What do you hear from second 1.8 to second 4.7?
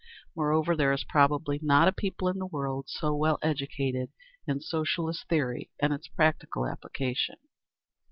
a people in the world so well educated in